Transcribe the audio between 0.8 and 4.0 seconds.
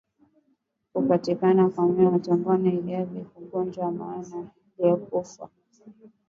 Kupatikana kwa minyoo tumboni ni dalili za ugonjwa kwa